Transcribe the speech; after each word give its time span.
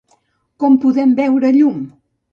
Com 0.63 0.79
poden 0.85 1.13
veure 1.21 1.53
llum? 1.59 1.81